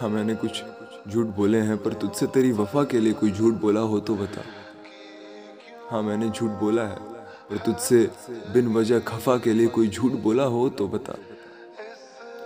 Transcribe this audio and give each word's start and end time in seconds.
हाँ 0.00 0.08
मैंने 0.08 0.34
कुछ 0.34 0.62
झूठ 1.08 1.26
बोले 1.26 1.58
हैं, 1.58 1.76
पर 1.78 1.92
तुझसे 1.92 2.26
तेरी 2.26 2.50
वफा 2.52 2.82
के 2.84 3.00
लिए 3.00 3.12
कोई 3.12 3.30
झूठ 3.30 3.54
बोला 3.54 3.80
हो 3.80 4.00
तो 4.00 4.14
बता। 4.14 4.42
हाँ 5.90 6.02
मैंने 6.02 6.28
झूठ 6.30 6.50
बोला 6.50 6.82
है, 6.82 6.96
पर 7.50 7.58
तुझसे 7.58 8.10
बिन 8.52 8.72
वजह 8.74 9.00
खफा 9.00 9.36
के 9.38 9.52
लिए 9.52 9.66
कोई 9.66 9.88
झूठ 9.88 10.12
बोला 10.12 10.44
हो 10.44 10.68
तो 10.68 10.88
बता। 10.88 11.14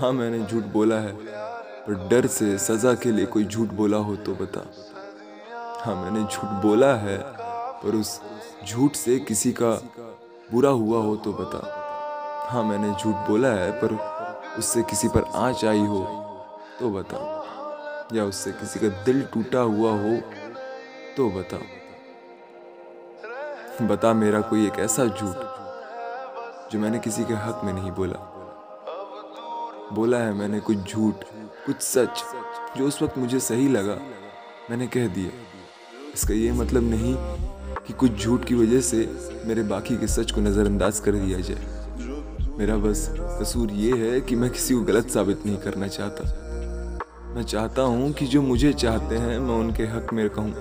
हाँ 0.00 0.12
मैंने 0.12 0.44
झूठ 0.46 0.64
बोला 0.64 1.00
है, 1.00 1.12
पर 1.12 2.08
डर 2.08 2.26
से 2.26 2.56
सजा 2.58 2.94
के 2.94 3.12
लिए 3.12 3.26
कोई 3.26 3.44
झूठ 3.44 3.68
बोला 3.72 3.96
हो 3.96 4.16
तो 4.16 4.34
बता। 4.34 4.66
हाँ 5.84 5.94
मैंने 5.94 6.24
झूठ 6.24 6.62
बोला 6.62 6.94
है, 6.96 7.18
पर 7.82 7.94
उस 7.94 8.20
झूठ 8.66 8.94
से 8.96 9.18
किसी 9.18 9.52
का 9.52 9.72
बुरा 10.52 10.70
हुआ 10.70 11.02
हो 11.02 11.16
तो 11.16 11.32
बता। 11.32 11.66
हाँ 12.48 12.64
मैंने 12.64 12.90
झूठ 12.92 13.28
बोला 13.28 13.48
है, 13.48 13.70
पर 13.84 13.98
उससे 14.58 14.82
किसी 14.82 15.08
पर 15.08 15.32
आँच 15.34 15.64
आई 15.64 15.86
हो 15.86 16.23
तो 16.80 16.90
बताओ। 16.90 18.16
या 18.16 18.24
उससे 18.24 18.50
किसी 18.52 18.80
का 18.80 18.88
दिल 19.04 19.22
टूटा 19.24 19.60
हुआ 19.60 19.90
हो 19.92 20.16
तो 21.16 21.28
बता 21.30 21.58
बता 23.82 24.12
मेरा 24.14 24.40
कोई 24.40 24.66
एक 24.66 24.78
ऐसा 24.78 25.04
झूठ, 25.04 25.36
जो 26.72 26.78
मैंने 26.78 26.98
किसी 26.98 27.24
के 27.24 27.34
हक 27.36 27.60
में 27.64 27.72
नहीं 27.72 27.90
बोला। 27.90 28.18
बोला 29.92 30.18
है 30.18 30.32
मैंने 30.32 30.60
कुछ 30.60 30.76
झूठ, 30.76 31.24
कुछ 31.66 31.80
सच, 31.82 32.22
जो 32.76 32.86
उस 32.86 33.02
वक्त 33.02 33.18
मुझे 33.18 33.40
सही 33.40 33.68
लगा, 33.68 33.98
मैंने 34.70 34.86
कह 34.86 35.06
दिया। 35.08 35.30
इसका 36.14 36.34
ये 36.34 36.52
मतलब 36.52 36.90
नहीं 36.90 37.14
कि 37.78 37.92
कुछ 37.92 38.10
झूठ 38.12 38.44
की 38.44 38.54
वजह 38.54 38.80
से 38.80 39.08
मेरे 39.46 39.62
बाकी 39.64 39.96
के 39.96 40.06
सच 40.08 40.30
को 40.32 40.40
नज़रअंदाज 40.40 41.00
कर 41.00 41.12
दिया 41.16 41.40
जाए। 41.40 42.52
मेरा 42.58 42.76
बस 42.78 43.08
कसूर 43.40 43.70
ये 43.72 43.96
है 43.98 44.20
कि 44.20 44.36
मैं 44.36 44.50
किसी 44.50 44.74
को 44.74 44.80
गलत 44.82 45.10
साबित 45.10 45.46
नहीं 45.46 45.56
करना 45.58 45.88
चाहता। 45.88 46.22
मैं 47.34 47.42
चाहता 47.42 47.82
हूँ 47.82 48.12
कि 48.12 48.26
जो 48.26 48.40
मुझे 48.42 48.72
चाहते 48.72 49.16
हैं, 49.16 49.38
मैं 49.38 49.54
उनके 49.54 49.82
हक 49.82 50.12
में 50.12 50.28
कहूँ 50.30 50.52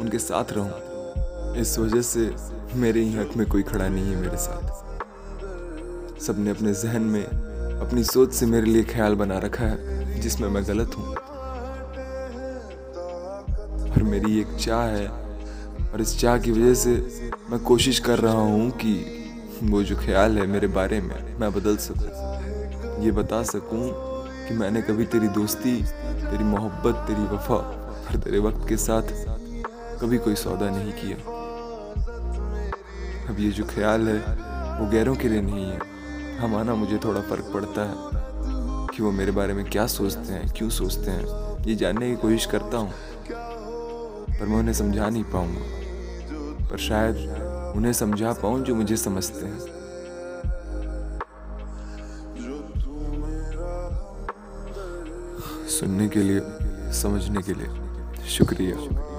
उनके 0.00 0.18
साथ 0.18 0.52
रहूँ। 0.52 1.54
इस 1.56 1.78
वजह 1.78 2.02
से 2.02 2.30
मेरे 2.76 3.00
ही 3.00 3.14
हक 3.16 3.36
में 3.36 3.46
कोई 3.48 3.62
खड़ा 3.62 3.88
नहीं 3.88 4.04
है 4.04 4.16
मेरे 4.16 4.36
साथ। 4.36 6.20
सबने 6.22 6.50
अपने 6.50 6.72
जहन 6.74 7.02
में 7.02 7.24
अपनी 7.24 8.04
सोच 8.04 8.32
से 8.32 8.46
मेरे 8.46 8.66
लिए 8.66 8.82
ख्याल 8.84 9.14
बना 9.14 9.38
रखा 9.38 9.64
है, 9.64 10.20
जिसमें 10.20 10.48
मैं 10.48 10.64
गलत 10.64 10.96
हूँ। 10.98 11.14
और 13.86 14.02
मेरी 14.02 14.40
एक 14.40 14.56
चाह 14.56 14.84
है, 14.86 15.06
और 15.92 16.00
इस 16.00 16.18
चाह 16.20 16.38
की 16.38 16.50
वजह 16.50 16.74
से 16.74 16.94
मैं 17.50 17.60
कोशिश 17.64 17.98
कर 17.98 18.18
रहा 18.18 18.42
हूँ 18.42 18.70
कि 18.70 18.94
वो 19.62 19.82
जो 19.82 19.96
ख्याल 19.96 20.38
है 20.38 20.46
मेरे 20.46 20.66
बारे 20.66 21.00
में 21.00 21.38
मैं 21.38 21.52
बदल 21.52 21.76
सकूँ। 21.76 23.04
ये 23.04 23.10
बता 23.12 23.42
सकूँ 23.42 23.88
कि 24.50 24.56
मैंने 24.56 24.80
कभी 24.82 25.04
तेरी 25.06 25.28
दोस्ती, 25.28 25.72
तेरी 26.22 26.44
मोहब्बत, 26.44 26.94
तेरी 27.08 27.22
वफा 27.24 27.54
और 27.54 28.16
तेरे 28.16 28.38
वक्त 28.38 28.68
के 28.68 28.76
साथ 28.76 29.02
कभी 30.00 30.18
कोई 30.18 30.34
सौदा 30.34 30.70
नहीं 30.70 30.92
किया। 30.92 31.16
अब 33.28 33.36
ये 33.40 33.50
जो 33.50 33.64
ख्याल 33.64 34.08
है, 34.08 34.18
वो 34.80 34.90
गैरों 34.90 35.14
के 35.16 35.28
लिए 35.28 35.40
नहीं 35.40 35.64
है। 35.64 35.78
हमारा 36.38 36.74
मुझे 36.74 36.98
थोड़ा 36.98 37.20
फ़र्क 37.20 37.50
पड़ता 37.54 37.82
है 37.82 37.94
कि 38.88 39.02
वो 39.02 39.10
मेरे 39.12 39.32
बारे 39.32 39.54
में 39.54 39.64
क्या 39.64 39.86
सोचते 39.86 40.32
हैं, 40.32 40.52
क्यों 40.52 40.70
सोचते 40.70 41.10
हैं। 41.10 41.24
ये 41.66 41.74
जानने 41.74 42.10
की 42.10 42.16
कोशिश 42.16 42.46
करता 42.46 42.78
हूँ, 42.78 42.92
पर 43.30 44.46
मैं 44.46 44.58
उन्हें 44.58 44.74
समझा 44.74 45.08
नहीं 45.08 45.24
पाऊँगा। 45.24 46.68
पर 46.70 46.78
शायद 46.78 47.16
उन्हें 47.76 47.92
समझा 47.92 48.32
पाऊँ 48.32 48.62
जो 48.64 48.74
मुझे 48.74 48.96
समझते 48.96 49.46
हैं। 49.46 49.79
सुनने 55.80 56.08
के 56.08 56.20
लिए 56.20 56.40
समझने 56.92 57.42
के 57.42 57.54
लिए। 57.54 58.28
शुक्रिया। 58.28 59.09